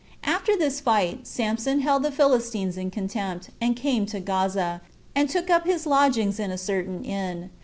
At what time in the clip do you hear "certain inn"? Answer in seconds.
6.57-7.51